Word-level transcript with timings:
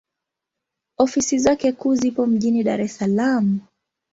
Ofisi 0.97 1.39
zake 1.39 1.71
kuu 1.71 1.95
zipo 1.95 2.25
mjini 2.25 2.63
Dar 2.63 2.81
es 2.81 2.97
Salaam. 2.97 3.47